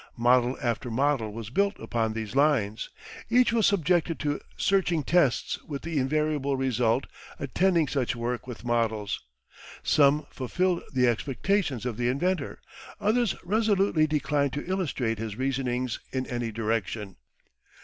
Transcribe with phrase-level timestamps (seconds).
[0.17, 2.89] Model after model was built upon these lines.
[3.29, 7.05] Each was subjected to searching tests with the invariable result
[7.37, 9.19] attending such work with models.
[9.83, 12.61] Some fulfilled the expectations of the inventor,
[12.99, 17.17] others resolutely declined to illustrate his reasonings in any direction.